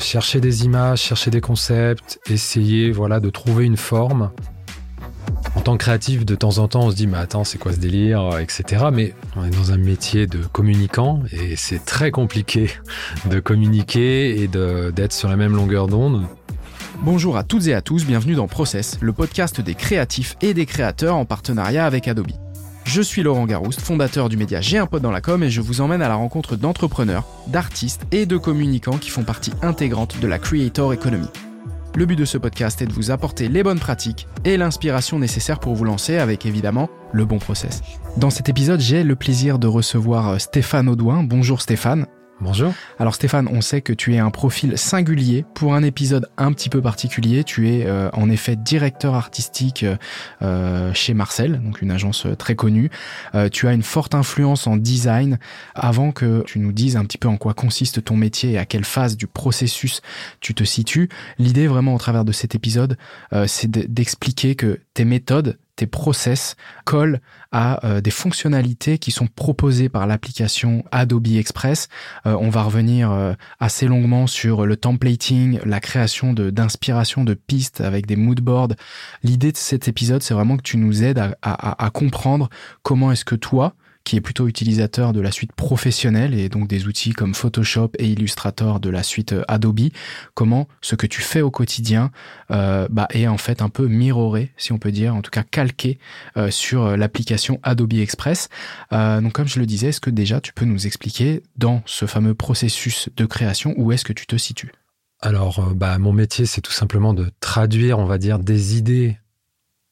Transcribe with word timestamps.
Chercher 0.00 0.40
des 0.40 0.64
images, 0.64 1.00
chercher 1.00 1.30
des 1.30 1.40
concepts, 1.40 2.18
essayer 2.28 2.90
voilà 2.90 3.20
de 3.20 3.30
trouver 3.30 3.64
une 3.64 3.76
forme. 3.76 4.32
En 5.56 5.60
tant 5.60 5.76
que 5.76 5.84
créatif, 5.84 6.24
de 6.24 6.34
temps 6.34 6.58
en 6.58 6.68
temps, 6.68 6.86
on 6.86 6.90
se 6.90 6.96
dit 6.96 7.06
mais 7.06 7.18
attends, 7.18 7.44
c'est 7.44 7.58
quoi 7.58 7.72
ce 7.72 7.78
délire, 7.78 8.38
etc. 8.38 8.86
Mais 8.92 9.14
on 9.36 9.44
est 9.44 9.50
dans 9.50 9.72
un 9.72 9.78
métier 9.78 10.26
de 10.26 10.38
communicant 10.38 11.22
et 11.32 11.54
c'est 11.56 11.84
très 11.84 12.10
compliqué 12.10 12.70
de 13.26 13.40
communiquer 13.40 14.42
et 14.42 14.48
d'être 14.48 15.12
sur 15.12 15.28
la 15.28 15.36
même 15.36 15.54
longueur 15.54 15.86
d'onde. 15.86 16.26
Bonjour 17.02 17.36
à 17.36 17.44
toutes 17.44 17.66
et 17.68 17.74
à 17.74 17.82
tous, 17.82 18.04
bienvenue 18.04 18.34
dans 18.34 18.48
Process, 18.48 18.98
le 19.00 19.12
podcast 19.12 19.60
des 19.60 19.74
créatifs 19.74 20.36
et 20.42 20.54
des 20.54 20.66
créateurs 20.66 21.16
en 21.16 21.24
partenariat 21.24 21.86
avec 21.86 22.08
Adobe. 22.08 22.32
Je 22.84 23.02
suis 23.02 23.22
Laurent 23.22 23.46
Garouste, 23.46 23.80
fondateur 23.80 24.28
du 24.28 24.36
média 24.36 24.60
J'ai 24.60 24.78
un 24.78 24.86
pote 24.86 25.02
dans 25.02 25.10
la 25.10 25.20
com 25.20 25.42
et 25.42 25.50
je 25.50 25.60
vous 25.60 25.80
emmène 25.80 26.02
à 26.02 26.08
la 26.08 26.16
rencontre 26.16 26.56
d'entrepreneurs, 26.56 27.24
d'artistes 27.46 28.02
et 28.10 28.26
de 28.26 28.36
communicants 28.36 28.98
qui 28.98 29.10
font 29.10 29.22
partie 29.22 29.52
intégrante 29.62 30.18
de 30.20 30.26
la 30.26 30.38
Creator 30.38 30.92
Economy. 30.92 31.28
Le 31.96 32.06
but 32.06 32.16
de 32.16 32.24
ce 32.24 32.38
podcast 32.38 32.80
est 32.82 32.86
de 32.86 32.92
vous 32.92 33.10
apporter 33.10 33.48
les 33.48 33.62
bonnes 33.62 33.80
pratiques 33.80 34.28
et 34.44 34.56
l'inspiration 34.56 35.18
nécessaire 35.18 35.58
pour 35.58 35.74
vous 35.74 35.84
lancer 35.84 36.18
avec 36.18 36.46
évidemment 36.46 36.88
le 37.12 37.24
bon 37.24 37.38
process. 37.38 37.82
Dans 38.16 38.30
cet 38.30 38.48
épisode, 38.48 38.80
j'ai 38.80 39.02
le 39.02 39.16
plaisir 39.16 39.58
de 39.58 39.66
recevoir 39.66 40.28
euh, 40.28 40.38
Stéphane 40.38 40.88
Audouin. 40.88 41.24
Bonjour 41.24 41.60
Stéphane. 41.60 42.06
Bonjour. 42.42 42.72
Alors 42.98 43.14
Stéphane, 43.14 43.48
on 43.52 43.60
sait 43.60 43.82
que 43.82 43.92
tu 43.92 44.14
es 44.14 44.18
un 44.18 44.30
profil 44.30 44.78
singulier 44.78 45.44
pour 45.54 45.74
un 45.74 45.82
épisode 45.82 46.30
un 46.38 46.54
petit 46.54 46.70
peu 46.70 46.80
particulier. 46.80 47.44
Tu 47.44 47.68
es 47.68 47.84
euh, 47.84 48.08
en 48.14 48.30
effet 48.30 48.56
directeur 48.56 49.14
artistique 49.14 49.84
euh, 50.40 50.90
chez 50.94 51.12
Marcel, 51.12 51.60
donc 51.62 51.82
une 51.82 51.90
agence 51.90 52.24
euh, 52.24 52.34
très 52.34 52.54
connue. 52.54 52.90
tu 53.52 53.68
as 53.68 53.72
une 53.74 53.82
forte 53.82 54.14
influence 54.14 54.66
en 54.66 54.78
design. 54.78 55.38
Avant 55.74 56.12
que 56.12 56.42
tu 56.46 56.60
nous 56.60 56.72
dises 56.72 56.96
un 56.96 57.04
petit 57.04 57.18
peu 57.18 57.28
en 57.28 57.36
quoi 57.36 57.52
consiste 57.52 58.02
ton 58.04 58.16
métier 58.16 58.52
et 58.52 58.58
à 58.58 58.64
quelle 58.64 58.84
phase 58.84 59.18
du 59.18 59.26
processus 59.26 60.00
tu 60.40 60.54
te 60.54 60.64
situes, 60.64 61.10
l'idée 61.38 61.66
vraiment 61.66 61.94
au 61.94 61.98
travers 61.98 62.24
de 62.24 62.32
cet 62.32 62.54
épisode, 62.54 62.96
c'est 63.46 63.70
d'expliquer 63.70 64.54
que 64.54 64.80
tes 64.94 65.04
méthodes, 65.04 65.58
tes 65.80 65.86
process 65.86 66.56
collent 66.84 67.22
à 67.52 67.86
euh, 67.86 68.02
des 68.02 68.10
fonctionnalités 68.10 68.98
qui 68.98 69.10
sont 69.10 69.26
proposées 69.26 69.88
par 69.88 70.06
l'application 70.06 70.84
Adobe 70.92 71.28
Express. 71.28 71.88
Euh, 72.26 72.36
on 72.38 72.50
va 72.50 72.64
revenir 72.64 73.10
euh, 73.10 73.32
assez 73.60 73.86
longuement 73.86 74.26
sur 74.26 74.66
le 74.66 74.76
templating, 74.76 75.58
la 75.64 75.80
création 75.80 76.34
d'inspiration 76.34 77.24
de, 77.24 77.32
pistes 77.32 77.80
avec 77.80 78.04
des 78.04 78.16
mood 78.16 78.42
boards. 78.42 78.74
L'idée 79.22 79.52
de 79.52 79.56
cet 79.56 79.88
épisode, 79.88 80.22
c'est 80.22 80.34
vraiment 80.34 80.58
que 80.58 80.62
tu 80.62 80.76
nous 80.76 81.02
aides 81.02 81.18
à 81.40 81.90
comprendre 81.94 82.50
comment 82.82 83.10
est-ce 83.10 83.24
que 83.24 83.34
toi, 83.34 83.74
qui 84.04 84.16
est 84.16 84.20
plutôt 84.20 84.48
utilisateur 84.48 85.12
de 85.12 85.20
la 85.20 85.30
suite 85.30 85.52
professionnelle 85.52 86.34
et 86.34 86.48
donc 86.48 86.68
des 86.68 86.86
outils 86.86 87.12
comme 87.12 87.34
Photoshop 87.34 87.90
et 87.98 88.06
Illustrator 88.08 88.80
de 88.80 88.90
la 88.90 89.02
suite 89.02 89.32
euh, 89.32 89.44
Adobe, 89.48 89.90
comment 90.34 90.68
ce 90.80 90.94
que 90.94 91.06
tu 91.06 91.20
fais 91.20 91.42
au 91.42 91.50
quotidien 91.50 92.10
euh, 92.50 92.88
bah, 92.90 93.08
est 93.10 93.26
en 93.26 93.38
fait 93.38 93.62
un 93.62 93.68
peu 93.68 93.86
mirroré, 93.86 94.52
si 94.56 94.72
on 94.72 94.78
peut 94.78 94.92
dire, 94.92 95.14
en 95.14 95.22
tout 95.22 95.30
cas 95.30 95.42
calqué 95.42 95.98
euh, 96.36 96.50
sur 96.50 96.96
l'application 96.96 97.60
Adobe 97.62 97.94
Express. 97.94 98.48
donc 98.90 99.32
comme 99.32 99.48
je 99.48 99.60
le 99.60 99.66
disais, 99.66 99.88
est-ce 99.88 100.00
que 100.00 100.10
déjà 100.10 100.40
tu 100.40 100.52
peux 100.52 100.64
nous 100.64 100.86
expliquer 100.86 101.42
dans 101.56 101.82
ce 101.86 102.06
fameux 102.06 102.34
processus 102.34 103.08
de 103.16 103.26
création 103.26 103.74
où 103.76 103.92
est-ce 103.92 104.04
que 104.04 104.12
tu 104.12 104.26
te 104.26 104.36
situes? 104.36 104.72
Alors, 105.20 105.74
bah, 105.74 105.98
mon 105.98 106.12
métier, 106.12 106.46
c'est 106.46 106.62
tout 106.62 106.72
simplement 106.72 107.12
de 107.12 107.30
traduire, 107.40 107.98
on 107.98 108.06
va 108.06 108.16
dire, 108.16 108.38
des 108.38 108.78
idées 108.78 109.18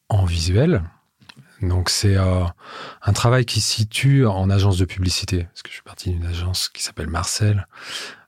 en 0.09 0.25
visuel, 0.25 0.83
donc 1.62 1.91
c'est 1.91 2.17
euh, 2.17 2.45
un 3.03 3.12
travail 3.12 3.45
qui 3.45 3.61
se 3.61 3.77
situe 3.77 4.27
en 4.27 4.48
agence 4.51 4.78
de 4.78 4.84
publicité, 4.84 5.45
parce 5.45 5.62
que 5.62 5.70
je 5.70 5.75
suis 5.75 5.83
parti 5.83 6.11
d'une 6.11 6.27
agence 6.27 6.69
qui 6.69 6.83
s'appelle 6.83 7.09
Marcel, 7.09 7.67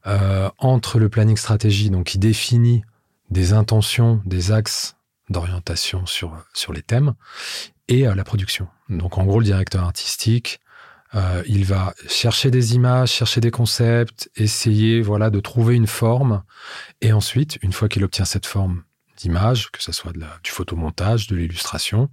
euh, 0.07 0.51
entre 0.59 0.99
le 0.99 1.09
planning 1.09 1.37
stratégie, 1.37 1.91
donc 1.91 2.07
qui 2.07 2.19
définit 2.19 2.83
des 3.31 3.53
intentions, 3.53 4.21
des 4.25 4.51
axes 4.51 4.97
d'orientation 5.29 6.07
sur, 6.07 6.37
sur 6.55 6.73
les 6.73 6.83
thèmes, 6.83 7.15
et 7.87 8.07
euh, 8.07 8.15
la 8.15 8.25
production. 8.25 8.67
Donc 8.89 9.19
en 9.19 9.25
gros, 9.25 9.39
le 9.39 9.45
directeur 9.45 9.85
artistique, 9.85 10.61
il 11.49 11.65
va 11.65 11.93
chercher 12.07 12.53
des 12.53 12.77
images, 12.77 13.11
chercher 13.11 13.41
des 13.41 13.51
concepts, 13.51 14.31
essayer 14.37 15.03
voilà 15.03 15.31
de 15.31 15.41
trouver 15.41 15.75
une 15.75 15.89
forme, 15.89 16.45
et 17.01 17.13
ensuite, 17.13 17.59
une 17.63 17.73
fois 17.73 17.89
qu'il 17.89 18.05
obtient 18.05 18.25
cette 18.25 18.47
forme, 18.47 18.85
d'image, 19.21 19.71
que 19.71 19.83
ce 19.83 19.93
soit 19.93 20.13
de 20.13 20.21
la, 20.21 20.39
du 20.43 20.51
photomontage, 20.51 21.27
de 21.27 21.37
l'illustration, 21.37 22.09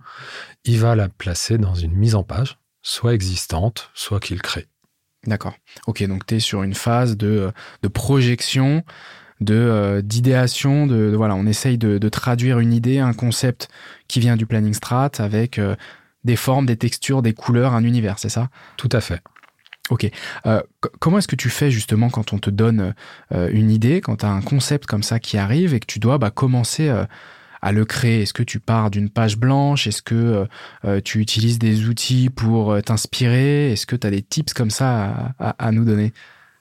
il 0.64 0.80
va 0.80 0.96
la 0.96 1.10
placer 1.10 1.58
dans 1.58 1.76
une 1.76 1.94
mise 1.94 2.16
en 2.16 2.24
page, 2.24 2.58
soit 2.82 3.14
existante, 3.14 3.90
soit 3.94 4.20
qu'il 4.20 4.42
crée. 4.42 4.68
D'accord. 5.26 5.56
Ok, 5.88 6.04
donc 6.04 6.26
tu 6.26 6.36
es 6.36 6.40
sur 6.40 6.64
une 6.64 6.74
phase 6.74 7.18
de, 7.18 7.28
euh, 7.28 7.52
de 7.82 7.88
projection, 7.88 8.84
de 9.42 9.56
euh, 9.56 10.02
d'idéation, 10.02 10.88
de, 10.88 11.14
voilà, 11.16 11.36
on 11.36 11.46
essaye 11.46 11.78
de, 11.78 11.98
de, 11.98 12.10
traduire 12.10 12.60
une 12.60 12.74
idée, 12.74 13.00
un 13.00 13.14
concept 13.14 13.68
qui 14.08 14.20
vient 14.20 14.38
du 14.38 14.46
planning 14.46 14.74
strat 14.74 15.12
avec 15.20 15.60
euh, 15.60 15.76
des 16.24 16.36
formes, 16.36 16.66
des 16.66 16.78
textures, 16.78 17.22
des 17.22 17.34
couleurs, 17.34 17.74
un 17.74 17.84
univers, 17.84 18.20
c'est 18.20 18.30
ça? 18.30 18.50
Tout 18.78 18.90
à 18.92 19.02
fait. 19.02 19.22
Ok. 19.90 20.10
Euh, 20.46 20.62
comment 21.00 21.20
est-ce 21.20 21.28
que 21.28 21.36
tu 21.36 21.50
fais 21.50 21.72
justement 21.72 22.10
quand 22.10 22.34
on 22.34 22.40
te 22.40 22.50
donne 22.50 22.94
euh, 23.32 23.50
une 23.52 23.72
idée, 23.72 24.02
quand 24.02 24.18
tu 24.18 24.26
as 24.26 24.30
un 24.30 24.42
concept 24.42 24.86
comme 24.86 25.04
ça 25.04 25.20
qui 25.20 25.38
arrive 25.38 25.74
et 25.74 25.80
que 25.80 25.86
tu 25.86 26.00
dois 26.00 26.18
bah, 26.18 26.30
commencer 26.30 26.90
euh, 26.90 27.06
à 27.62 27.72
le 27.72 27.86
créer? 27.86 28.24
Est-ce 28.24 28.34
que 28.34 28.44
tu 28.44 28.60
pars 28.60 28.92
d'une 28.92 29.10
page 29.10 29.38
blanche? 29.38 29.88
Est-ce 29.88 30.02
que 30.02 30.48
tu 31.04 31.20
utilises 31.20 31.60
des 31.60 31.88
outils 31.88 32.30
pour 32.30 32.82
t'inspirer? 32.84 33.72
Est-ce 33.72 33.86
que 33.86 33.96
tu 33.96 34.06
as 34.06 34.12
des 34.12 34.22
tips 34.22 34.54
comme 34.54 34.70
ça 34.70 35.34
à, 35.40 35.72
nous 35.72 35.86
donner? 35.86 36.14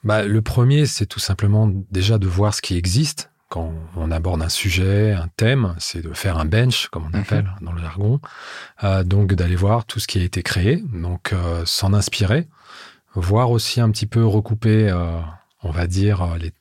Bah, 0.03 0.23
Le 0.23 0.41
premier, 0.41 0.85
c'est 0.85 1.05
tout 1.05 1.19
simplement 1.19 1.69
déjà 1.91 2.17
de 2.17 2.27
voir 2.27 2.53
ce 2.53 2.61
qui 2.61 2.77
existe. 2.77 3.29
Quand 3.49 3.73
on 3.95 4.11
aborde 4.11 4.41
un 4.41 4.49
sujet, 4.49 5.13
un 5.13 5.29
thème, 5.37 5.75
c'est 5.77 6.01
de 6.01 6.11
faire 6.13 6.37
un 6.37 6.45
bench, 6.45 6.87
comme 6.87 7.05
on 7.05 7.15
mhm. 7.15 7.21
appelle 7.21 7.51
dans 7.61 7.71
le 7.71 7.81
jargon. 7.81 8.19
donc 9.05 9.33
d'aller 9.33 9.55
voir 9.55 9.85
tout 9.85 9.99
ce 9.99 10.07
qui 10.07 10.19
a 10.19 10.23
été 10.23 10.41
créé, 10.41 10.83
donc 10.91 11.33
s'en 11.65 11.93
inspirer 11.93 12.47
voir 13.13 13.51
aussi 13.51 13.81
un 13.81 13.89
petit 13.91 14.05
peu 14.05 14.25
recouper, 14.25 14.89
euh, 14.89 15.19
on 15.63 15.71
va 15.71 15.87
dire, 15.87 16.21
euh, 16.21 16.37
les, 16.37 16.53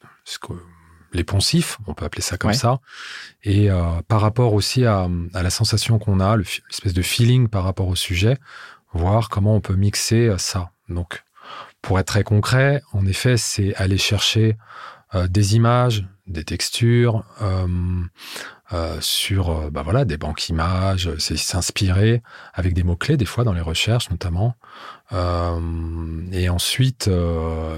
les 1.12 1.24
poncifs, 1.24 1.78
on 1.86 1.94
peut 1.94 2.04
appeler 2.04 2.22
ça 2.22 2.36
comme 2.36 2.54
ça, 2.54 2.80
et 3.42 3.70
euh, 3.70 3.82
par 4.08 4.20
rapport 4.20 4.54
aussi 4.54 4.84
à, 4.84 5.08
à 5.34 5.42
la 5.42 5.50
sensation 5.50 5.98
qu'on 5.98 6.20
a, 6.20 6.36
l'espèce 6.36 6.94
de 6.94 7.02
feeling 7.02 7.48
par 7.48 7.64
rapport 7.64 7.88
au 7.88 7.96
sujet, 7.96 8.38
voir 8.92 9.28
comment 9.28 9.54
on 9.54 9.60
peut 9.60 9.76
mixer 9.76 10.34
ça. 10.38 10.70
Donc, 10.88 11.24
pour 11.82 11.98
être 11.98 12.06
très 12.06 12.24
concret, 12.24 12.82
en 12.92 13.06
effet, 13.06 13.36
c'est 13.36 13.74
aller 13.76 13.98
chercher 13.98 14.56
des 15.14 15.54
images, 15.54 16.06
des 16.26 16.44
textures, 16.44 17.24
euh, 18.72 19.00
sur 19.00 19.70
bah 19.70 19.82
voilà, 19.82 20.04
des 20.04 20.16
banques 20.16 20.48
images, 20.48 21.08
c'est 21.18 21.36
s'inspirer 21.36 22.20
avec 22.52 22.74
des 22.74 22.82
mots-clés, 22.82 23.16
des 23.16 23.24
fois 23.24 23.44
dans 23.44 23.52
les 23.52 23.60
recherches 23.60 24.10
notamment. 24.10 24.56
Euh, 26.46 26.48
et 26.48 26.48
ensuite, 26.48 27.10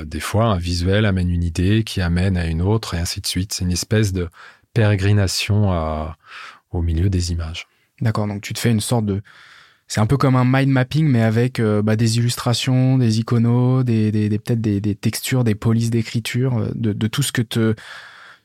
des 0.06 0.20
fois, 0.20 0.46
un 0.46 0.58
visuel 0.58 1.06
amène 1.06 1.30
une 1.30 1.42
idée 1.42 1.84
qui 1.84 2.00
amène 2.00 2.36
à 2.36 2.46
une 2.46 2.62
autre 2.62 2.94
et 2.94 2.98
ainsi 2.98 3.20
de 3.20 3.26
suite. 3.26 3.52
C'est 3.52 3.64
une 3.64 3.72
espèce 3.72 4.12
de 4.12 4.28
pérégrination 4.74 5.70
au 6.70 6.82
milieu 6.82 7.08
des 7.08 7.32
images. 7.32 7.66
D'accord, 8.00 8.26
donc 8.26 8.42
tu 8.42 8.54
te 8.54 8.58
fais 8.58 8.70
une 8.70 8.80
sorte 8.80 9.06
de... 9.06 9.22
C'est 9.90 10.00
un 10.00 10.06
peu 10.06 10.18
comme 10.18 10.36
un 10.36 10.44
mind 10.44 10.68
mapping, 10.68 11.06
mais 11.06 11.22
avec 11.22 11.60
bah, 11.60 11.96
des 11.96 12.18
illustrations, 12.18 12.98
des 12.98 13.20
iconos, 13.20 13.84
des, 13.84 14.12
des, 14.12 14.28
peut-être 14.38 14.60
des, 14.60 14.80
des, 14.80 14.94
textures, 14.94 15.44
des 15.44 15.54
polices 15.54 15.90
d'écriture, 15.90 16.70
de, 16.74 17.06
tout 17.06 17.22
ce 17.22 17.32
que 17.32 17.42
te 17.42 17.74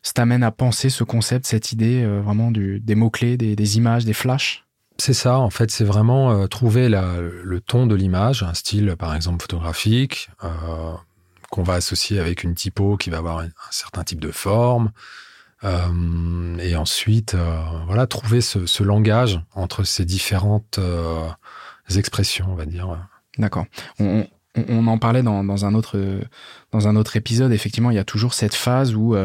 ça 0.04 0.12
t'amène 0.14 0.44
à 0.44 0.52
penser 0.52 0.90
ce 0.90 1.06
concept, 1.06 1.48
cette 1.48 1.72
idée 1.72 2.04
euh, 2.04 2.22
vraiment 2.22 2.52
des 2.52 2.96
mots-clés, 2.96 3.38
des, 3.38 3.78
images, 3.78 4.04
des 4.04 4.14
flashs 4.14 4.63
c'est 4.98 5.14
ça, 5.14 5.38
en 5.38 5.50
fait, 5.50 5.72
c'est 5.72 5.84
vraiment 5.84 6.32
euh, 6.32 6.48
trouver 6.48 6.90
le 6.90 7.60
ton 7.60 7.88
de 7.88 7.96
l'image, 7.96 8.44
un 8.44 8.54
style 8.54 8.96
par 8.98 9.16
exemple 9.16 9.42
photographique, 9.42 10.30
euh, 10.44 10.94
qu'on 11.50 11.64
va 11.64 11.76
associer 11.76 12.20
avec 12.20 12.44
une 12.44 12.56
typo 12.56 12.98
qui 12.98 13.10
va 13.10 13.18
avoir 13.18 13.40
un, 13.40 13.50
certain 13.72 14.04
type 14.04 14.20
de 14.20 14.32
forme, 14.32 14.92
et 16.60 16.76
ensuite, 16.76 17.38
voilà, 17.88 18.06
trouver 18.06 18.42
ce, 18.42 18.84
langage 18.84 19.40
entre 19.56 19.86
ces 19.86 20.04
différentes 20.04 20.78
expressions, 21.96 22.48
on 22.50 22.56
va 22.56 22.66
dire. 22.66 22.98
D'accord. 23.38 23.66
On, 23.98 24.28
en 24.88 24.98
parlait 24.98 25.24
dans, 25.24 25.66
un 25.66 25.74
autre 25.74 25.98
dans 26.74 26.90
un 26.90 26.98
autre 26.98 27.16
épisode. 27.16 27.54
Effectivement, 27.54 27.92
il 27.92 27.96
y 27.96 28.00
a 28.00 28.04
toujours 28.04 28.34
cette 28.34 28.56
phase 28.56 28.94
où 28.94 29.16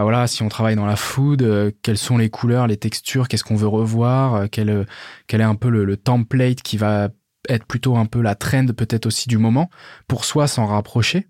bah 0.00 0.04
voilà, 0.04 0.26
si 0.26 0.42
on 0.42 0.48
travaille 0.48 0.76
dans 0.76 0.86
la 0.86 0.96
food, 0.96 1.42
euh, 1.42 1.70
quelles 1.82 1.98
sont 1.98 2.16
les 2.16 2.30
couleurs, 2.30 2.66
les 2.66 2.78
textures, 2.78 3.28
qu'est-ce 3.28 3.44
qu'on 3.44 3.54
veut 3.54 3.68
revoir, 3.68 4.34
euh, 4.34 4.46
quel, 4.50 4.70
euh, 4.70 4.84
quel 5.26 5.42
est 5.42 5.44
un 5.44 5.56
peu 5.56 5.68
le, 5.68 5.94
template 5.98 6.62
qui 6.62 6.78
va 6.78 7.10
être 7.50 7.66
plutôt 7.66 7.98
un 7.98 8.06
peu 8.06 8.22
la 8.22 8.34
trend 8.34 8.64
peut-être 8.68 9.04
aussi 9.04 9.28
du 9.28 9.36
moment, 9.36 9.68
pour 10.08 10.24
soit 10.24 10.46
s'en 10.46 10.64
rapprocher, 10.64 11.28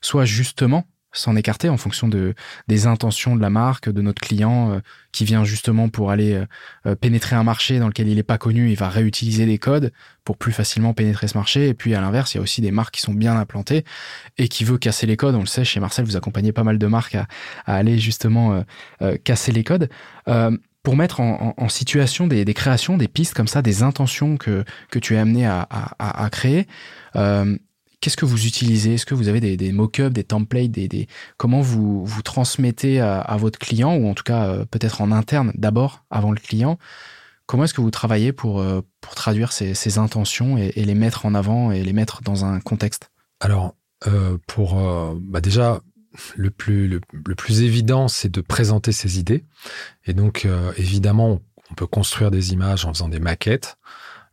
soit 0.00 0.24
justement 0.24 0.84
s'en 1.18 1.36
écarter 1.36 1.68
en 1.68 1.76
fonction 1.76 2.08
de 2.08 2.34
des 2.68 2.86
intentions 2.86 3.36
de 3.36 3.40
la 3.40 3.50
marque, 3.50 3.88
de 3.88 4.02
notre 4.02 4.20
client 4.20 4.72
euh, 4.72 4.80
qui 5.12 5.24
vient 5.24 5.44
justement 5.44 5.88
pour 5.88 6.10
aller 6.10 6.34
euh, 6.34 6.46
euh, 6.86 6.94
pénétrer 6.94 7.36
un 7.36 7.42
marché 7.42 7.78
dans 7.78 7.88
lequel 7.88 8.08
il 8.08 8.16
n'est 8.16 8.22
pas 8.22 8.38
connu, 8.38 8.70
il 8.70 8.76
va 8.76 8.88
réutiliser 8.88 9.46
des 9.46 9.58
codes 9.58 9.92
pour 10.24 10.36
plus 10.36 10.52
facilement 10.52 10.94
pénétrer 10.94 11.28
ce 11.28 11.36
marché. 11.36 11.68
Et 11.68 11.74
puis 11.74 11.94
à 11.94 12.00
l'inverse, 12.00 12.34
il 12.34 12.38
y 12.38 12.40
a 12.40 12.42
aussi 12.42 12.60
des 12.60 12.70
marques 12.70 12.94
qui 12.94 13.00
sont 13.00 13.14
bien 13.14 13.36
implantées 13.36 13.84
et 14.38 14.48
qui 14.48 14.64
veut 14.64 14.78
casser 14.78 15.06
les 15.06 15.16
codes. 15.16 15.34
On 15.34 15.40
le 15.40 15.46
sait, 15.46 15.64
chez 15.64 15.80
Marcel, 15.80 16.04
vous 16.04 16.16
accompagnez 16.16 16.52
pas 16.52 16.64
mal 16.64 16.78
de 16.78 16.86
marques 16.86 17.14
à, 17.14 17.26
aller 17.66 17.98
justement 17.98 18.64
casser 19.24 19.52
les 19.52 19.64
codes. 19.64 19.88
pour 20.82 20.96
mettre 20.96 21.20
en, 21.20 21.68
situation 21.68 22.26
des, 22.26 22.44
créations, 22.54 22.96
des 22.96 23.08
pistes 23.08 23.34
comme 23.34 23.48
ça, 23.48 23.62
des 23.62 23.82
intentions 23.82 24.36
que, 24.36 24.64
que 24.90 24.98
tu 24.98 25.14
es 25.14 25.18
amené 25.18 25.46
à, 25.46 25.66
à 25.98 26.30
créer, 26.30 26.66
Qu'est-ce 28.00 28.16
que 28.16 28.26
vous 28.26 28.46
utilisez? 28.46 28.94
Est-ce 28.94 29.06
que 29.06 29.14
vous 29.14 29.28
avez 29.28 29.40
des, 29.56 29.72
mock-ups, 29.72 30.12
des 30.12 30.24
templates, 30.24 30.70
comment 31.38 31.60
vous 31.60 32.04
vous 32.04 32.22
transmettez 32.22 33.00
à, 33.00 33.36
votre 33.38 33.58
client 33.58 33.96
ou 33.96 34.08
en 34.08 34.14
tout 34.14 34.22
cas 34.22 34.46
euh, 34.46 34.64
peut-être 34.64 35.00
en 35.00 35.10
interne 35.12 35.52
d'abord 35.54 36.04
avant 36.10 36.30
le 36.30 36.38
client? 36.38 36.78
Comment 37.46 37.64
est-ce 37.64 37.74
que 37.74 37.80
vous 37.80 37.90
travaillez 37.90 38.32
pour, 38.32 38.60
euh, 38.60 38.82
pour 39.00 39.14
traduire 39.14 39.52
ces, 39.52 39.98
intentions 39.98 40.58
et, 40.58 40.72
les 40.76 40.94
mettre 40.94 41.26
en 41.26 41.34
avant 41.34 41.70
et 41.70 41.82
les 41.82 41.92
mettre 41.92 42.22
dans 42.22 42.44
un 42.44 42.60
contexte? 42.60 43.10
Alors, 43.40 43.74
euh, 44.06 44.36
pour 44.46 44.76
bah 45.20 45.40
déjà, 45.40 45.80
le 46.36 46.50
plus, 46.50 46.88
le, 46.88 47.00
plus 47.34 47.62
évident, 47.62 48.08
c'est 48.08 48.30
de 48.30 48.40
présenter 48.40 48.92
ses 48.92 49.18
idées. 49.18 49.44
Et 50.04 50.12
donc, 50.12 50.46
évidemment, 50.76 51.40
on 51.70 51.74
peut 51.74 51.86
construire 51.86 52.30
des 52.30 52.52
images 52.52 52.84
en 52.84 52.92
faisant 52.92 53.08
des 53.08 53.20
maquettes. 53.20 53.78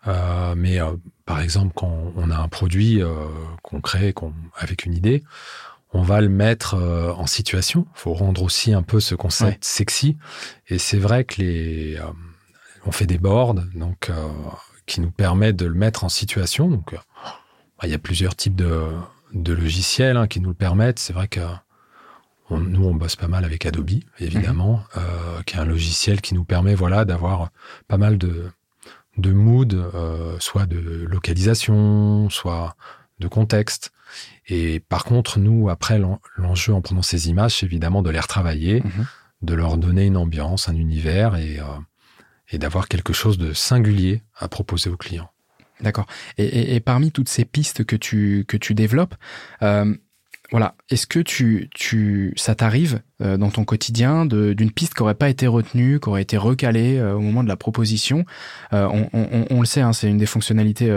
Euh, 0.07 0.53
mais 0.55 0.81
euh, 0.81 0.95
par 1.25 1.39
exemple, 1.39 1.73
quand 1.75 2.13
on 2.15 2.29
a 2.29 2.37
un 2.37 2.47
produit 2.47 3.01
euh, 3.01 3.13
qu'on 3.61 3.81
crée 3.81 4.13
avec 4.57 4.85
une 4.85 4.93
idée, 4.93 5.23
on 5.93 6.01
va 6.01 6.21
le 6.21 6.29
mettre 6.29 6.75
en 6.75 7.27
situation. 7.27 7.85
Il 7.95 7.99
faut 7.99 8.13
rendre 8.13 8.41
aussi 8.41 8.73
un 8.73 8.81
peu 8.81 8.99
ce 8.99 9.13
concept 9.13 9.63
sexy. 9.63 10.17
Et 10.67 10.79
c'est 10.79 10.97
vrai 10.97 11.23
que 11.23 11.39
les, 11.39 11.99
on 12.83 12.91
fait 12.91 13.05
des 13.05 13.19
boards, 13.19 13.53
donc 13.75 14.11
qui 14.87 15.01
nous 15.01 15.11
permettent 15.11 15.55
de 15.55 15.67
le 15.67 15.75
mettre 15.75 16.03
en 16.03 16.09
situation. 16.09 16.67
Donc, 16.67 16.95
il 17.83 17.89
y 17.89 17.93
a 17.93 17.99
plusieurs 17.99 18.35
types 18.35 18.55
de, 18.55 18.87
de 19.33 19.53
logiciels 19.53 20.17
hein, 20.17 20.25
qui 20.25 20.39
nous 20.39 20.49
le 20.49 20.55
permettent. 20.55 20.97
C'est 20.97 21.13
vrai 21.13 21.27
que 21.27 21.41
nous, 22.49 22.85
on 22.85 22.95
bosse 22.95 23.15
pas 23.15 23.27
mal 23.27 23.45
avec 23.45 23.67
Adobe, 23.67 23.99
évidemment, 24.17 24.83
mhm. 24.95 25.43
qui 25.45 25.57
est 25.57 25.59
un 25.59 25.65
logiciel 25.65 26.21
qui 26.21 26.33
nous 26.33 26.43
permet, 26.43 26.73
voilà, 26.73 27.05
d'avoir 27.05 27.51
pas 27.87 27.97
mal 27.97 28.17
de 28.17 28.49
de 29.17 29.31
mood, 29.31 29.73
euh, 29.73 30.35
soit 30.39 30.65
de 30.65 30.77
localisation, 30.77 32.29
soit 32.29 32.75
de 33.19 33.27
contexte. 33.27 33.91
Et 34.47 34.79
par 34.79 35.03
contre, 35.03 35.39
nous, 35.39 35.69
après, 35.69 35.99
l'enjeu 36.37 36.73
en 36.73 36.81
prenant 36.81 37.01
ces 37.01 37.29
images, 37.29 37.59
c'est 37.59 37.65
évidemment 37.65 38.01
de 38.01 38.09
les 38.09 38.19
retravailler, 38.19 38.81
mhm. 38.81 39.05
de 39.41 39.53
leur 39.53 39.77
donner 39.77 40.05
une 40.05 40.17
ambiance, 40.17 40.69
un 40.69 40.75
univers 40.75 41.35
et, 41.35 41.59
euh, 41.59 41.63
et 42.49 42.57
d'avoir 42.57 42.87
quelque 42.87 43.13
chose 43.13 43.37
de 43.37 43.53
singulier 43.53 44.21
à 44.35 44.47
proposer 44.47 44.89
aux 44.89 44.97
clients. 44.97 45.29
D'accord. 45.81 46.05
Et, 46.37 46.79
parmi 46.79 47.11
toutes 47.11 47.29
ces 47.29 47.45
pistes 47.45 47.83
que 47.83 47.95
tu, 47.95 48.45
que 48.47 48.57
tu 48.57 48.73
développes, 48.73 49.15
euh, 49.61 49.93
voilà. 50.53 50.75
Est-ce 50.91 51.07
que 51.07 51.17
tu, 51.17 51.67
tu, 51.73 52.31
ça 52.35 52.53
t'arrive 52.53 53.01
euh, 53.21 53.37
dans 53.37 53.49
ton 53.49 53.65
quotidien 53.65 54.27
d'une 54.27 54.69
piste 54.69 54.93
qui 54.93 55.01
n'aurait 55.01 55.15
pas 55.15 55.29
été 55.29 55.47
retenue, 55.47 55.99
qui 55.99 56.07
aurait 56.09 56.21
été 56.21 56.37
recalée 56.37 56.99
euh, 56.99 57.15
au 57.15 57.21
moment 57.21 57.43
de 57.43 57.47
la 57.47 57.55
proposition? 57.55 58.23
Euh, 58.71 58.87
on, 59.13 59.59
le 59.61 59.65
sait, 59.65 59.81
hein, 59.81 59.93
c'est 59.93 60.07
une 60.07 60.19
des 60.19 60.27
fonctionnalités 60.27 60.89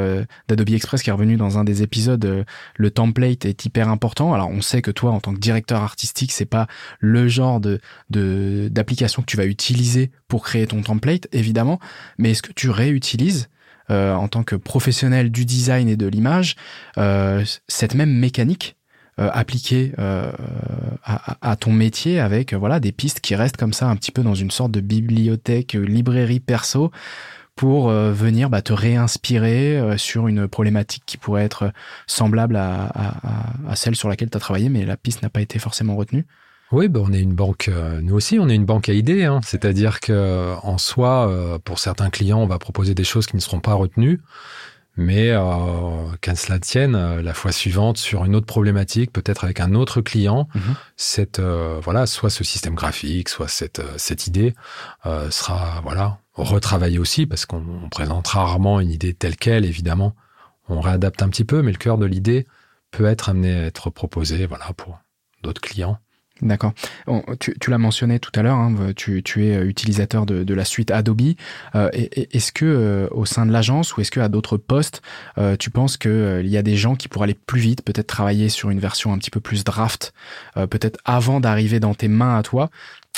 d'Adobe 0.47 0.69
Express 0.69 1.03
qui 1.03 1.09
est 1.09 1.13
revenue 1.13 1.39
dans 1.39 1.57
un 1.57 1.65
des 1.65 1.83
épisodes. 1.83 2.45
le 2.77 2.91
template 2.91 3.47
est 3.47 3.65
hyper 3.65 3.89
important. 3.89 4.35
Alors 4.35 4.51
on 4.51 4.61
sait 4.61 4.83
que 4.83 4.91
toi, 4.91 5.13
en 5.13 5.21
tant 5.21 5.33
que 5.33 5.41
directeur 5.41 5.81
artistique, 5.81 6.33
c'est 6.33 6.45
pas 6.45 6.67
le 7.01 7.27
genre 7.27 7.59
de 7.59 7.81
d'application 8.11 9.23
que 9.23 9.27
tu 9.27 9.39
vas 9.39 9.47
utiliser 9.47 10.11
pour 10.29 10.45
créer 10.45 10.67
ton 10.67 10.83
template, 10.83 11.29
évidemment. 11.33 11.81
Mais 12.19 12.33
est-ce 12.33 12.43
que 12.43 12.53
tu 12.53 12.69
réutilises 12.69 13.49
en 13.89 14.29
tant 14.29 14.43
que 14.43 14.57
professionnel 14.57 15.31
du 15.31 15.47
design 15.47 15.89
et 15.89 15.97
de 15.97 16.07
l'image 16.07 16.57
cette 17.69 17.95
même 17.95 18.13
mécanique 18.13 18.76
euh, 19.19 19.31
appliquer 19.33 19.93
euh, 19.99 20.31
à, 21.03 21.57
ton 21.57 21.73
métier 21.73 22.21
avec 22.21 22.53
euh, 22.53 22.59
voilà 22.59 22.81
des 22.81 22.93
pistes 22.93 23.21
qui 23.21 23.35
restent 23.35 23.57
comme 23.57 23.73
ça 23.73 23.89
un 23.89 23.97
petit 23.97 24.13
peu 24.13 24.23
dans 24.23 24.35
une 24.35 24.51
sorte 24.51 24.73
de 24.73 24.81
bibliothèque, 24.81 25.73
librairie 25.73 26.39
perso 26.39 26.91
pour 27.55 27.89
venir 27.89 28.51
bah, 28.51 28.61
te 28.61 28.75
réinspirer 28.75 29.97
sur 29.97 30.29
une 30.29 30.47
problématique 30.47 31.05
qui 31.07 31.17
pourrait 31.17 31.45
être 31.45 31.73
semblable 32.07 32.57
à, 32.57 32.93
celle 33.75 33.97
sur 33.97 34.11
laquelle 34.11 34.29
tu 34.29 34.37
as 34.37 34.41
travaillé, 34.41 34.69
mais 34.69 34.85
la 34.85 34.99
piste 34.99 35.23
n'a 35.23 35.31
pas 35.31 35.41
été 35.41 35.59
forcément 35.59 35.97
retenue. 35.97 36.27
Oui, 36.71 36.89
bah 36.89 37.01
on 37.03 37.15
est 37.15 37.21
une 37.23 37.33
banque, 37.33 37.71
nous 38.03 38.15
aussi, 38.15 38.39
on 38.39 38.51
est 38.51 38.55
une 38.55 38.67
banque 38.67 38.91
à 38.91 38.93
idées. 38.93 39.25
Hein. 39.25 39.41
C'est-à-dire 39.43 40.01
que 40.01 40.55
en 40.63 40.77
soi, 40.77 41.59
pour 41.65 41.79
certains 41.79 42.11
clients, 42.11 42.41
on 42.41 42.47
va 42.47 42.59
proposer 42.59 42.95
des 42.95 43.05
choses 43.05 43.27
qui 43.27 43.37
ne 43.37 43.41
seront 43.41 43.61
pas 43.61 43.73
retenues. 43.73 44.21
Mais 44.97 45.31
euh, 45.31 46.11
qu'à 46.23 46.35
cela 46.35 46.59
tienne, 46.59 46.95
euh, 46.95 47.21
la 47.21 47.35
fois 47.35 47.53
suivante, 47.53 47.99
sur 47.99 48.25
une 48.25 48.35
autre 48.35 48.47
problématique, 48.47 49.13
peut-être 49.13 49.45
avec 49.45 49.61
un 49.61 49.75
autre 49.75 50.01
client, 50.01 50.49
mhm. 50.55 50.75
cette 50.97 51.39
euh, 51.39 51.79
voilà, 51.83 52.07
soit 52.07 52.31
ce 52.31 52.45
système 52.45 52.75
graphique, 52.75 53.29
soit 53.29 53.49
cette 53.49 53.81
euh, 53.81 53.95
cette 53.99 54.27
idée 54.27 54.55
sera 55.31 55.81
voilà 55.83 56.19
retravaillée 56.35 56.99
aussi, 56.99 57.27
parce 57.27 57.47
qu'on 57.47 57.89
présente 57.91 58.27
rarement 58.29 58.81
une 58.81 58.91
idée 58.91 59.15
telle 59.15 59.37
quelle. 59.37 59.65
Évidemment, 59.65 60.15
on 60.69 60.81
réadapte 60.81 61.23
un 61.23 61.29
petit 61.29 61.45
peu, 61.45 61.63
mais 61.63 61.73
le 61.73 61.79
cœur 61.79 61.99
de 61.99 62.07
l'idée 62.07 62.47
peut 62.91 63.07
être 63.07 63.29
amené 63.29 63.55
à 63.55 63.65
être 63.65 63.91
proposé, 63.91 64.47
voilà, 64.47 64.67
pour 64.77 64.99
d'autres 65.43 65.61
clients. 65.61 65.99
D'accord. 66.43 66.75
Tu, 67.41 67.71
l'as 67.71 67.79
mentionné 67.79 68.19
tout 68.21 68.31
à 68.35 68.43
l'heure, 68.43 68.59
hein, 68.59 68.75
tu, 68.95 69.23
es 69.39 69.57
euh, 69.57 69.67
utilisateur 69.67 70.27
de, 70.27 70.55
la 70.55 70.65
suite 70.67 70.91
Adobe. 70.91 71.33
Euh, 71.75 71.89
est-ce 71.93 72.53
que 72.53 72.67
euh, 72.67 73.09
au 73.11 73.25
sein 73.25 73.47
de 73.47 73.53
l'agence 73.53 73.97
ou 73.97 74.03
est-ce 74.03 74.11
que 74.11 74.21
à 74.21 74.29
d'autres 74.29 74.59
postes, 74.59 75.03
tu 75.59 75.71
penses 75.71 75.97
qu'il 75.97 76.47
y 76.47 76.57
a 76.57 76.63
des 76.63 76.77
gens 76.77 76.95
qui 76.95 77.09
pourraient 77.09 77.25
aller 77.25 77.35
plus 77.35 77.61
vite, 77.61 77.83
peut-être 77.83 78.07
travailler 78.07 78.49
sur 78.49 78.71
une 78.71 78.81
version 78.81 79.13
un 79.13 79.19
petit 79.19 79.31
peu 79.31 79.41
plus 79.41 79.65
draft, 79.65 80.13
peut-être 80.55 80.99
avant 81.05 81.41
d'arriver 81.41 81.81
dans 81.81 81.95
tes 81.95 82.09
mains 82.09 82.37
à 82.37 82.43
toi? 82.43 82.71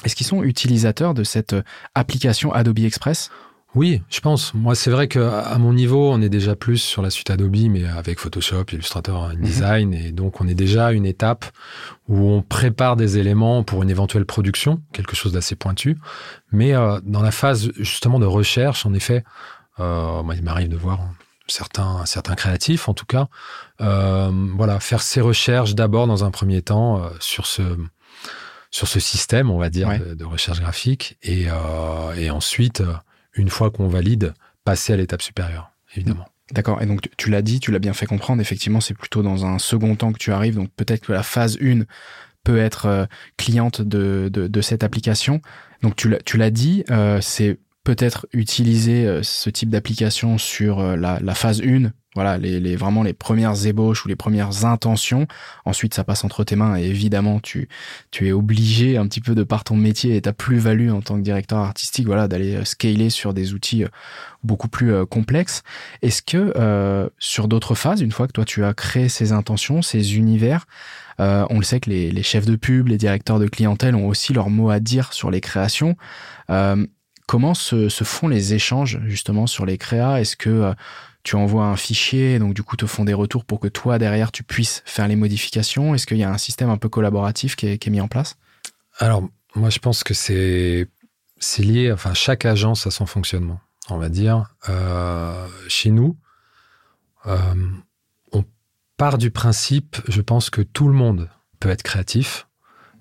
Est-ce 0.04 0.14
qu'ils 0.14 0.26
sont 0.26 0.44
utilisateurs 0.44 1.14
de 1.14 1.24
cette 1.24 1.56
application 1.94 2.52
Adobe 2.52 2.78
Express? 2.80 3.30
Oui, 3.78 4.02
je 4.10 4.18
pense. 4.18 4.54
Moi, 4.54 4.74
c'est 4.74 4.90
vrai 4.90 5.06
qu'à 5.06 5.56
mon 5.56 5.72
niveau, 5.72 6.10
on 6.10 6.20
est 6.20 6.28
déjà 6.28 6.56
plus 6.56 6.78
sur 6.78 7.00
la 7.00 7.10
suite 7.10 7.30
Adobe, 7.30 7.68
mais 7.70 7.84
avec 7.84 8.18
Photoshop, 8.18 8.64
Illustrator, 8.72 9.22
InDesign, 9.22 9.90
mhm. 9.90 9.94
et 9.94 10.10
donc 10.10 10.40
on 10.40 10.48
est 10.48 10.54
déjà 10.54 10.86
à 10.86 10.92
une 10.92 11.06
étape 11.06 11.44
où 12.08 12.28
on 12.28 12.42
prépare 12.42 12.96
des 12.96 13.18
éléments 13.18 13.62
pour 13.62 13.84
une 13.84 13.90
éventuelle 13.90 14.26
production, 14.26 14.82
quelque 14.92 15.14
chose 15.14 15.30
d'assez 15.30 15.54
pointu. 15.54 15.96
Mais 16.50 16.74
euh, 16.74 16.98
dans 17.04 17.22
la 17.22 17.30
phase 17.30 17.70
justement 17.76 18.18
de 18.18 18.26
recherche, 18.26 18.84
en 18.84 18.94
effet, 18.94 19.22
euh, 19.78 20.24
moi, 20.24 20.34
il 20.34 20.42
m'arrive 20.42 20.70
de 20.70 20.76
voir 20.76 20.98
certains, 21.46 22.04
certains 22.04 22.34
créatifs, 22.34 22.88
en 22.88 22.94
tout 22.94 23.06
cas, 23.06 23.28
euh, 23.80 24.32
voilà, 24.56 24.80
faire 24.80 25.02
ces 25.02 25.20
recherches 25.20 25.76
d'abord 25.76 26.08
dans 26.08 26.24
un 26.24 26.32
premier 26.32 26.62
temps 26.62 27.00
sur 27.20 27.46
ce 27.46 27.62
sur 28.72 28.88
ce 28.88 28.98
système, 28.98 29.50
on 29.50 29.58
va 29.58 29.70
dire, 29.70 29.88
de, 30.00 30.14
de, 30.14 30.24
recherche 30.24 30.60
graphique, 30.60 31.16
et, 31.22 31.46
et 32.16 32.28
ensuite 32.28 32.82
une 33.34 33.50
fois 33.50 33.70
qu'on 33.70 33.88
valide, 33.88 34.34
passer 34.64 34.92
à 34.92 34.96
l'étape 34.96 35.22
supérieure, 35.22 35.72
évidemment. 35.94 36.26
D'accord. 36.52 36.80
Et 36.80 36.86
donc, 36.86 37.08
tu, 37.16 37.30
l'as 37.30 37.42
dit, 37.42 37.60
tu 37.60 37.70
l'as 37.72 37.78
bien 37.78 37.92
fait 37.92 38.06
comprendre. 38.06 38.40
Effectivement, 38.40 38.80
c'est 38.80 38.94
plutôt 38.94 39.22
dans 39.22 39.44
un 39.44 39.58
second 39.58 39.94
temps 39.96 40.12
que 40.12 40.18
tu 40.18 40.32
arrives. 40.32 40.54
Donc, 40.54 40.70
peut-être 40.76 41.06
que 41.06 41.12
la 41.12 41.22
phase 41.22 41.58
1 41.60 41.82
peut 42.42 42.58
être 42.58 42.86
euh, 42.86 43.06
cliente 43.36 43.82
de, 43.82 44.30
de, 44.32 44.60
cette 44.62 44.82
application. 44.82 45.42
Donc, 45.82 45.96
tu 45.96 46.36
l'as 46.38 46.50
dit, 46.50 46.84
euh, 46.90 47.20
c'est 47.20 47.58
peut-être 47.88 48.26
utiliser 48.34 49.06
euh, 49.06 49.22
ce 49.22 49.48
type 49.48 49.70
d'application 49.70 50.36
sur 50.36 50.82
la, 50.82 51.18
la 51.20 51.34
phase 51.34 51.62
1 51.62 51.90
voilà, 52.18 52.36
les, 52.36 52.58
les, 52.58 52.74
vraiment 52.74 53.04
les 53.04 53.12
premières 53.12 53.66
ébauches 53.66 54.04
ou 54.04 54.08
les 54.08 54.16
premières 54.16 54.64
intentions. 54.64 55.28
Ensuite, 55.64 55.94
ça 55.94 56.02
passe 56.02 56.24
entre 56.24 56.42
tes 56.42 56.56
mains 56.56 56.76
et 56.76 56.82
évidemment, 56.82 57.38
tu, 57.38 57.68
tu 58.10 58.26
es 58.26 58.32
obligé 58.32 58.96
un 58.96 59.06
petit 59.06 59.20
peu 59.20 59.36
de 59.36 59.44
par 59.44 59.62
ton 59.62 59.76
métier 59.76 60.16
et 60.16 60.22
ta 60.22 60.32
plus-value 60.32 60.90
en 60.90 61.00
tant 61.00 61.16
que 61.16 61.20
directeur 61.20 61.58
artistique, 61.58 62.06
voilà, 62.06 62.26
d'aller 62.26 62.56
euh, 62.56 62.64
scaler 62.64 63.10
sur 63.10 63.34
des 63.34 63.54
outils 63.54 63.84
euh, 63.84 63.88
beaucoup 64.42 64.66
plus 64.66 64.92
euh, 64.92 65.04
complexes. 65.06 65.62
Est-ce 66.02 66.22
que 66.22 67.08
sur 67.18 67.46
d'autres 67.46 67.76
phases, 67.76 68.00
une 68.00 68.10
fois 68.10 68.26
que 68.26 68.32
toi 68.32 68.44
tu 68.44 68.64
as 68.64 68.74
créé 68.74 69.08
ces 69.08 69.30
intentions, 69.30 69.80
ces 69.80 70.16
univers, 70.16 70.66
on 71.20 71.58
le 71.58 71.62
sait 71.62 71.78
que 71.78 71.90
les, 71.90 72.10
les, 72.10 72.22
chefs 72.22 72.46
de 72.46 72.56
pub, 72.56 72.88
les 72.88 72.98
directeurs 72.98 73.38
de 73.38 73.46
clientèle 73.46 73.94
ont 73.94 74.08
aussi 74.08 74.32
leur 74.32 74.50
mot 74.50 74.70
à 74.70 74.80
dire 74.80 75.12
sur 75.12 75.30
les 75.30 75.40
créations. 75.40 75.96
Comment 77.28 77.52
se, 77.52 77.88
font 77.90 78.26
les 78.26 78.54
échanges 78.54 78.98
justement 79.04 79.46
sur 79.46 79.66
les 79.66 79.78
créas? 79.78 80.20
Est-ce 80.20 80.34
que 80.34 80.74
tu 81.22 81.36
envoies 81.36 81.66
un 81.66 81.76
fichier, 81.76 82.38
donc 82.38 82.54
du 82.54 82.62
coup 82.62 82.76
te 82.76 82.86
font 82.86 83.04
des 83.04 83.12
retours 83.12 83.44
pour 83.44 83.60
que 83.60 83.68
toi 83.68 83.98
derrière 83.98 84.32
tu 84.32 84.42
puisses 84.42 84.82
faire 84.86 85.06
les 85.06 85.14
modifications? 85.14 85.94
Est-ce 85.94 86.06
qu'il 86.06 86.16
y 86.16 86.24
a 86.24 86.30
un 86.30 86.38
système 86.38 86.70
un 86.70 86.78
peu 86.78 86.88
collaboratif 86.88 87.54
qui 87.54 87.66
est, 87.66 87.86
mis 87.88 88.00
en 88.00 88.08
place? 88.08 88.36
Alors 88.98 89.22
moi 89.54 89.68
je 89.68 89.78
pense 89.78 90.02
que 90.02 90.14
c'est 90.14 90.88
c'est 91.38 91.62
lié, 91.62 91.92
enfin 91.92 92.14
chaque 92.14 92.46
agence 92.46 92.86
a 92.86 92.90
son 92.90 93.04
fonctionnement, 93.04 93.60
on 93.90 93.98
va 93.98 94.08
dire. 94.08 94.54
Euh, 94.70 95.46
chez 95.68 95.90
nous, 95.90 96.16
euh, 97.26 97.36
on 98.32 98.42
part 98.96 99.18
du 99.18 99.30
principe, 99.30 99.98
je 100.08 100.22
pense 100.22 100.48
que 100.48 100.62
tout 100.62 100.88
le 100.88 100.94
monde 100.94 101.28
peut 101.60 101.68
être 101.68 101.82
créatif. 101.82 102.47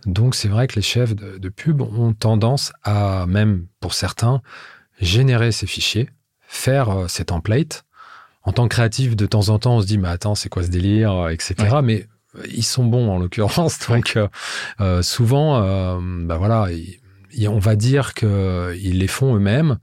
Donc 0.05 0.35
c'est 0.35 0.47
vrai 0.47 0.67
que 0.67 0.75
les 0.75 0.81
chefs 0.81 1.15
de, 1.15 1.49
pub 1.49 1.81
ont 1.81 2.13
tendance 2.13 2.71
à, 2.83 3.25
même 3.27 3.67
pour 3.79 3.93
certains, 3.93 4.41
générer 5.01 5.51
ces 5.51 5.67
fichiers, 5.67 6.09
faire 6.47 6.89
euh, 6.89 7.07
ces 7.07 7.25
templates. 7.25 7.83
En 8.43 8.53
tant 8.53 8.63
que 8.63 8.75
créatif, 8.75 9.15
de 9.15 9.25
temps 9.25 9.49
en 9.49 9.59
temps, 9.59 9.77
on 9.77 9.81
se 9.81 9.87
dit, 9.87 9.97
mais 9.97 10.07
attends, 10.07 10.35
c'est 10.35 10.47
quoi 10.47 10.63
ce 10.63 10.69
délire, 10.69 11.27
etc. 11.27 11.79
Mais 11.83 12.07
ils 12.49 12.63
sont 12.63 12.85
bons 12.85 13.09
en 13.09 13.19
l'occurrence. 13.19 13.79
Donc 13.89 14.17
souvent, 15.01 15.99
bah 15.99 16.37
voilà, 16.37 16.69
on 17.47 17.59
va 17.59 17.75
dire 17.75 18.13
qu'ils 18.15 18.97
les 18.97 19.07
font 19.07 19.35
eux-mêmes. 19.35 19.77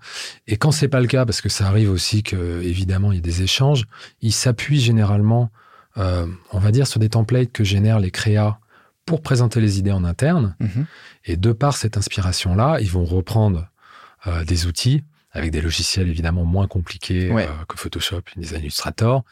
Et 0.49 0.57
quand 0.57 0.73
c'est 0.73 0.89
pas 0.89 1.01
le 1.01 1.07
cas, 1.07 1.25
parce 1.25 1.41
que 1.41 1.49
ça 1.49 1.69
arrive 1.69 1.91
aussi 1.91 2.23
que 2.25 2.63
évidemment 2.63 3.13
il 3.13 3.17
y 3.17 3.19
a 3.19 3.23
des 3.23 3.43
échanges, 3.43 3.85
ils 4.21 4.33
s'appuient 4.33 4.81
généralement, 4.81 5.51
euh, 5.99 6.27
on 6.51 6.59
va 6.59 6.73
dire, 6.73 6.89
sur 6.89 6.99
des 6.99 7.11
templates 7.11 7.53
que 7.53 7.63
génèrent 7.63 8.01
les 8.01 8.11
créas 8.11 8.59
pour 9.07 9.23
présenter 9.23 9.61
les 9.61 9.79
idées 9.79 9.93
en 9.93 10.05
interne. 10.05 10.57
Mhm. 10.61 10.87
Et 11.25 11.37
de 11.37 11.53
par 11.53 11.77
cette 11.77 11.97
inspiration-là, 11.97 12.79
ils 12.81 12.91
vont 12.91 13.05
reprendre 13.05 13.69
euh, 14.27 14.45
des 14.45 14.67
outils 14.67 15.03
avec 15.33 15.51
des 15.51 15.61
logiciels 15.61 16.09
évidemment 16.09 16.45
moins 16.45 16.69
compliqués 16.69 17.31
euh, 17.33 17.47
que 17.69 17.77
Photoshop, 17.77 18.23
Design 18.37 18.61
Illustrator, 18.61 19.25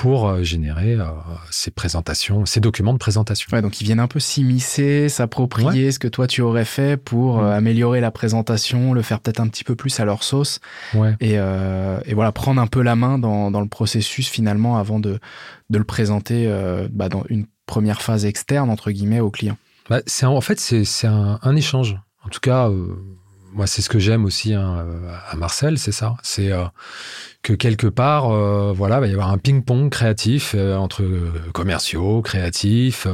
pour 0.00 0.28
euh, 0.28 0.42
générer 0.42 0.94
euh, 0.94 1.04
ces 1.50 1.70
présentations, 1.70 2.46
ces 2.46 2.60
documents 2.60 2.94
de 2.94 2.98
présentation. 2.98 3.48
Ouais, 3.52 3.60
donc 3.60 3.82
ils 3.82 3.84
viennent 3.84 4.00
un 4.00 4.06
peu 4.06 4.18
s'immiscer, 4.18 5.10
s'approprier 5.10 5.92
ce 5.92 5.98
que 5.98 6.08
toi 6.08 6.26
tu 6.26 6.40
aurais 6.40 6.64
fait 6.64 6.96
pour 6.96 7.40
euh, 7.40 7.52
améliorer 7.52 8.00
la 8.00 8.10
présentation, 8.10 8.94
le 8.94 9.02
faire 9.02 9.20
peut-être 9.20 9.40
un 9.40 9.48
petit 9.48 9.62
peu 9.62 9.74
plus 9.74 10.00
à 10.00 10.06
leur 10.06 10.22
sauce, 10.22 10.58
ouais. 10.94 11.14
et, 11.20 11.34
et, 11.34 12.14
voilà 12.14 12.32
prendre 12.32 12.62
un 12.62 12.66
peu 12.66 12.80
la 12.80 12.96
main 12.96 13.18
dans, 13.18 13.50
dans 13.50 13.60
le 13.60 13.68
processus 13.68 14.30
finalement 14.30 14.78
avant 14.78 15.00
de, 15.00 15.18
de 15.68 15.78
le 15.78 15.84
présenter 15.84 16.50
bah, 16.90 17.10
dans 17.10 17.24
une 17.28 17.44
première 17.70 18.02
phase 18.02 18.26
externe 18.26 18.68
entre 18.68 18.90
guillemets 18.90 19.20
au 19.20 19.30
client. 19.30 19.56
Bah, 19.88 20.00
c'est 20.06 20.26
en 20.26 20.40
fait 20.40 20.60
c'est 20.60 21.06
un, 21.06 21.38
un, 21.42 21.56
échange. 21.56 21.96
En 22.24 22.28
tout 22.28 22.40
cas, 22.40 22.70
moi 23.52 23.66
c'est 23.66 23.82
ce 23.82 23.88
que 23.88 23.98
j'aime 23.98 24.24
aussi 24.24 24.54
hein, 24.54 24.86
à 25.28 25.36
Marcel, 25.36 25.78
c'est 25.78 25.92
ça. 25.92 26.16
C'est 26.22 26.52
que 27.42 27.52
quelque 27.52 27.86
part, 27.86 28.30
euh, 28.30 28.72
voilà, 28.74 28.96
il 28.96 29.00
va 29.00 29.06
y 29.06 29.12
avoir 29.12 29.30
un 29.30 29.38
ping-pong 29.38 29.90
créatif 29.90 30.54
euh, 30.54 30.76
entre 30.76 31.04
commerciaux, 31.52 32.20
créatifs, 32.22 33.06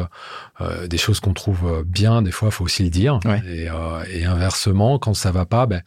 euh, 0.61 0.87
des 0.89 0.99
choses 0.99 1.21
qu'on 1.21 1.33
trouve 1.33 1.85
bien, 1.87 2.23
des 2.23 2.33
fois, 2.33 2.49
il 2.49 2.53
faut 2.53 2.65
aussi 2.65 2.83
le 2.83 2.91
dire. 2.91 3.21
Et, 3.47 3.69
et, 4.13 4.25
inversement, 4.25 4.99
quand 4.99 5.15
ça 5.15 5.31
va 5.31 5.47
pas, 5.47 5.67
ben, 5.67 5.83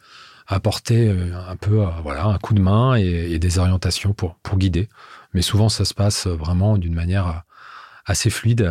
apporter 0.48 1.14
un 1.48 1.56
peu, 1.56 1.84
voilà, 2.02 2.26
un 2.26 2.38
coup 2.38 2.54
de 2.54 2.62
main 2.62 2.96
et, 2.98 3.04
et, 3.04 3.40
des 3.40 3.60
orientations 3.60 4.14
pour 4.14 4.36
pour 4.36 4.58
guider. 4.58 4.90
Mais 5.34 5.42
souvent, 5.42 5.70
ça 5.70 5.86
se 5.86 5.94
passe 5.94 6.26
vraiment 6.26 6.78
d'une 6.78 6.96
manière 6.96 7.44
assez 8.10 8.30
fluide 8.30 8.70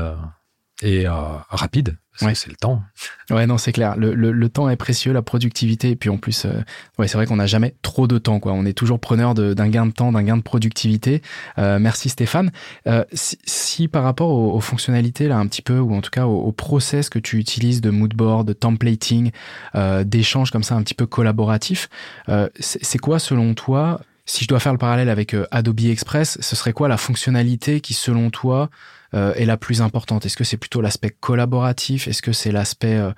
et 0.83 1.07
rapide 1.09 1.97
ouais. 2.23 2.35
c'est 2.35 2.51
le 2.51 2.57
temps. 2.57 2.83
Ouais, 3.31 3.47
non, 3.47 3.59
c'est 3.59 3.73
clair. 3.73 3.97
Le, 3.97 4.15
le, 4.15 4.49
temps 4.49 4.69
est 4.69 4.77
précieux, 4.77 5.13
la 5.13 5.23
productivité. 5.23 5.91
Et 5.91 5.97
puis 5.97 6.11
en 6.11 6.17
plus, 6.17 6.45
euh, 6.45 6.53
ouais, 6.99 7.09
c'est 7.09 7.17
vrai 7.17 7.27
qu'on 7.27 7.37
n'a 7.37 7.47
jamais 7.47 7.75
trop 7.83 8.07
de 8.07 8.19
temps. 8.19 8.41
Quoi. 8.41 8.53
On 8.53 8.65
est 8.65 8.73
toujours 8.73 9.01
preneur 9.01 9.35
d'un 9.35 9.69
gain 9.69 9.87
de 9.87 9.93
temps, 9.93 10.13
d'un 10.13 10.23
gain 10.23 10.37
de 10.37 10.43
productivité. 10.43 11.23
Euh, 11.59 11.79
merci 11.79 12.09
Stéphane. 12.09 12.51
Euh, 12.87 13.05
si, 13.13 13.39
si, 13.45 13.89
par 13.89 14.03
rapport 14.03 14.31
aux, 14.31 14.61
fonctionnalités, 14.61 15.29
là, 15.29 15.39
un 15.39 15.47
petit 15.47 15.63
peu, 15.63 15.79
ou 15.79 15.95
en 15.95 16.01
tout 16.01 16.11
cas 16.11 16.27
au, 16.27 16.53
process 16.53 17.09
que 17.09 17.19
tu 17.19 17.39
utilises 17.39 17.81
de 17.81 17.91
moodboard, 17.91 18.47
de 18.47 18.53
templating, 18.53 19.31
euh, 19.75 20.05
d'échanges 20.05 20.51
comme 20.51 20.65
ça 20.65 20.75
un 20.75 20.83
petit 20.83 20.95
peu 20.95 21.07
collaboratif, 21.07 21.89
euh, 22.29 22.49
c'est 22.59 22.99
quoi 22.99 23.19
selon 23.19 23.55
toi 23.55 24.01
si 24.29 24.45
je 24.45 24.49
dois 24.49 24.61
faire 24.61 24.73
le 24.73 24.79
parallèle 24.79 25.09
avec 25.09 25.35
Adobe 25.51 25.81
Express, 25.81 26.37
ce 26.41 26.55
serait 26.55 26.75
quoi 26.75 26.87
la 26.87 26.99
fonctionnalité 26.99 27.81
qui, 27.81 27.95
selon 27.95 28.31
toi, 28.31 28.69
euh, 29.15 29.33
est 29.35 29.47
la 29.47 29.57
plus 29.57 29.81
importante? 29.81 30.27
Est-ce 30.27 30.37
que 30.37 30.45
c'est 30.45 30.59
plutôt 30.59 30.83
l'aspect 30.83 31.11
collaboratif? 31.11 32.09
Est-ce 32.09 32.21
que 32.21 32.33
c'est 32.33 32.53
l'aspect 32.53 32.97
euh, 32.97 33.13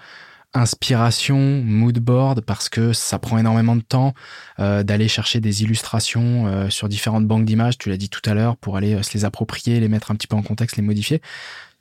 inspiration, 0.55 1.63
mood 1.65 1.99
board? 1.99 2.43
Parce 2.43 2.69
que 2.69 2.93
ça 2.93 3.19
prend 3.19 3.39
énormément 3.39 3.75
de 3.75 3.81
temps 3.81 4.15
euh, 4.61 4.85
d'aller 4.85 5.09
chercher 5.09 5.41
des 5.41 5.65
illustrations 5.65 6.71
sur 6.71 6.89
différentes 6.89 7.27
banques 7.27 7.45
d'images, 7.45 7.77
tu 7.77 7.89
l'as 7.89 7.97
dit 7.97 8.09
tout 8.09 8.23
à 8.25 8.35
l'heure, 8.35 8.57
pour 8.57 8.77
aller 8.77 9.03
se 9.03 9.13
les 9.15 9.25
approprier, 9.25 9.81
les 9.81 9.89
mettre 9.89 10.13
un 10.13 10.15
petit 10.15 10.29
peu 10.29 10.37
en 10.37 10.43
contexte, 10.43 10.77
les 10.77 10.83
modifier. 10.83 11.21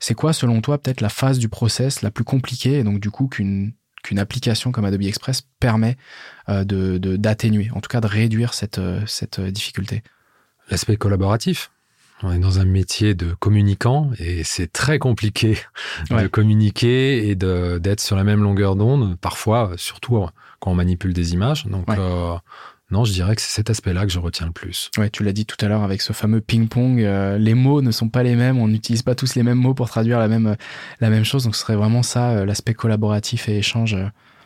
C'est 0.00 0.14
quoi, 0.14 0.32
selon 0.32 0.60
toi, 0.60 0.78
peut-être 0.78 1.02
la 1.02 1.08
phase 1.08 1.38
du 1.38 1.48
process 1.48 2.02
la 2.02 2.10
plus 2.10 2.24
compliquée 2.24 2.80
et 2.80 2.84
donc 2.84 2.98
du 2.98 3.10
coup 3.10 3.28
qu'une 3.28 3.72
qu'une 4.02 4.18
application 4.18 4.72
comme 4.72 4.84
Adobe 4.84 5.02
Express 5.02 5.42
permet 5.60 5.96
de 6.48 6.98
d'atténuer, 6.98 7.70
en 7.74 7.80
tout 7.80 7.88
cas 7.88 8.00
de 8.00 8.06
réduire 8.06 8.54
cette 8.54 8.80
cette 9.06 9.40
difficulté 9.40 10.02
L'aspect 10.70 10.96
collaboratif. 10.96 11.70
On 12.22 12.32
est 12.32 12.38
dans 12.38 12.58
un 12.60 12.64
métier 12.64 13.14
de 13.14 13.32
communicant 13.34 14.10
et 14.18 14.44
c'est 14.44 14.70
très 14.70 14.98
compliqué 14.98 15.58
de 16.10 16.26
communiquer 16.26 17.28
et 17.28 17.34
d'être 17.34 18.00
sur 18.00 18.14
la 18.14 18.24
même 18.24 18.42
longueur 18.42 18.76
d'onde, 18.76 19.16
parfois, 19.18 19.72
surtout 19.76 20.26
quand 20.60 20.70
on 20.70 20.74
manipule 20.74 21.12
des 21.12 21.32
images. 21.32 21.66
Donc, 21.66 21.88
euh, 21.88 22.36
non, 22.90 23.04
je 23.04 23.12
dirais 23.12 23.36
que 23.36 23.40
c'est 23.40 23.52
cet 23.52 23.70
aspect-là 23.70 24.04
que 24.04 24.12
je 24.12 24.18
retiens 24.18 24.46
le 24.46 24.52
plus. 24.52 24.90
Ouais, 24.98 25.10
tu 25.10 25.22
l'as 25.22 25.32
dit 25.32 25.46
tout 25.46 25.56
à 25.64 25.68
l'heure 25.68 25.84
avec 25.84 26.02
ce 26.02 26.12
fameux 26.12 26.40
ping-pong. 26.40 27.00
Euh, 27.00 27.38
les 27.38 27.54
mots 27.54 27.82
ne 27.82 27.90
sont 27.92 28.08
pas 28.08 28.22
les 28.22 28.34
mêmes, 28.34 28.58
on 28.58 28.66
n'utilise 28.66 29.02
pas 29.02 29.14
tous 29.14 29.36
les 29.36 29.42
mêmes 29.42 29.58
mots 29.58 29.74
pour 29.74 29.88
traduire 29.88 30.18
la 30.18 30.28
même, 30.28 30.56
la 31.00 31.10
même 31.10 31.24
chose. 31.24 31.44
Donc, 31.44 31.54
ce 31.54 31.62
serait 31.62 31.76
vraiment 31.76 32.02
ça, 32.02 32.30
euh, 32.30 32.44
l'aspect 32.44 32.74
collaboratif 32.74 33.48
et 33.48 33.58
échange. 33.58 33.96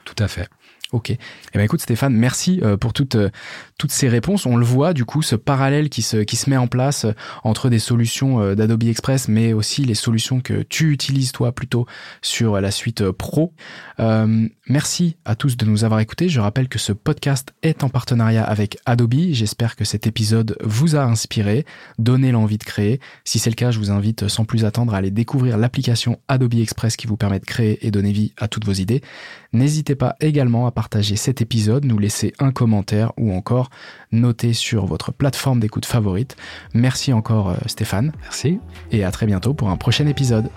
Tout 0.04 0.22
à 0.22 0.28
fait. 0.28 0.48
Ok. 0.94 1.10
Eh 1.10 1.18
ben 1.54 1.64
écoute 1.64 1.80
Stéphane, 1.80 2.14
merci 2.14 2.60
euh, 2.62 2.76
pour 2.76 2.92
toutes 2.92 3.16
euh, 3.16 3.30
toutes 3.78 3.90
ces 3.90 4.08
réponses. 4.08 4.46
On 4.46 4.56
le 4.56 4.64
voit 4.64 4.92
du 4.92 5.04
coup 5.04 5.22
ce 5.22 5.34
parallèle 5.34 5.88
qui 5.88 6.02
se 6.02 6.18
qui 6.18 6.36
se 6.36 6.48
met 6.48 6.56
en 6.56 6.68
place 6.68 7.04
euh, 7.04 7.12
entre 7.42 7.68
des 7.68 7.80
solutions 7.80 8.54
d'Adobe 8.54 8.84
Express, 8.84 9.26
mais 9.26 9.52
aussi 9.52 9.84
les 9.84 9.96
solutions 9.96 10.40
que 10.40 10.62
tu 10.62 10.92
utilises 10.92 11.32
toi 11.32 11.50
plutôt 11.50 11.84
sur 12.22 12.60
la 12.60 12.70
suite 12.70 13.10
Pro. 13.10 13.52
merci 14.68 15.16
à 15.24 15.34
tous 15.34 15.56
de 15.56 15.64
nous 15.64 15.82
avoir 15.82 15.98
écoutés. 15.98 16.28
Je 16.28 16.38
rappelle 16.38 16.68
que 16.68 16.78
ce 16.78 16.92
podcast 16.92 17.52
est 17.62 17.82
en 17.82 17.88
partenariat 17.88 18.44
avec 18.44 18.78
Adobe. 18.86 19.32
J'espère 19.32 19.74
que 19.74 19.84
cet 19.84 20.06
épisode 20.06 20.56
vous 20.62 20.94
a 20.94 21.02
inspiré, 21.02 21.66
donné 21.98 22.30
l'envie 22.30 22.58
de 22.58 22.64
créer. 22.64 23.00
Si 23.24 23.40
c'est 23.40 23.50
le 23.50 23.56
cas, 23.56 23.72
je 23.72 23.80
vous 23.80 23.90
invite 23.90 24.28
sans 24.28 24.44
plus 24.44 24.64
attendre 24.64 24.94
à 24.94 24.98
aller 24.98 25.10
découvrir 25.10 25.58
l'application 25.58 26.20
Adobe 26.28 26.54
Express 26.54 26.96
qui 26.96 27.08
vous 27.08 27.16
permet 27.16 27.40
de 27.40 27.44
créer 27.44 27.84
et 27.84 27.90
donner 27.90 28.12
vie 28.12 28.32
à 28.38 28.46
toutes 28.46 28.64
vos 28.64 28.72
idées. 28.72 29.02
N'hésitez 29.52 29.96
pas 29.96 30.16
également 30.20 30.66
à 30.66 30.70
partager 30.70 30.83
cet 31.16 31.40
épisode, 31.40 31.84
nous 31.84 31.98
laisser 31.98 32.32
un 32.38 32.50
commentaire 32.50 33.12
ou 33.16 33.32
encore 33.32 33.70
noter 34.12 34.52
sur 34.52 34.86
votre 34.86 35.12
plateforme 35.12 35.60
d'écoute 35.60 35.86
favorite. 35.86 36.36
Merci 36.74 37.12
encore 37.12 37.50
euh, 37.50 37.56
Stéphane. 37.66 38.12
Merci. 38.22 38.60
Et 38.92 39.04
à 39.04 39.10
très 39.10 39.26
bientôt 39.26 39.54
pour 39.54 39.70
un 39.70 39.76
prochain 39.76 40.06
épisode. 40.06 40.48